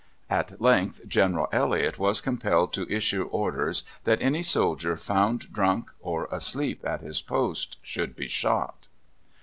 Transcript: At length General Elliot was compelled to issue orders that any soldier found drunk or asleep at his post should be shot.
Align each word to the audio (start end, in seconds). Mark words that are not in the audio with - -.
At 0.31 0.59
length 0.59 1.01
General 1.07 1.47
Elliot 1.51 1.99
was 1.99 2.21
compelled 2.21 2.73
to 2.73 2.91
issue 2.91 3.25
orders 3.25 3.83
that 4.03 4.19
any 4.19 4.41
soldier 4.41 4.97
found 4.97 5.53
drunk 5.53 5.91
or 5.99 6.27
asleep 6.31 6.83
at 6.83 7.01
his 7.01 7.21
post 7.21 7.77
should 7.83 8.15
be 8.15 8.27
shot. 8.27 8.87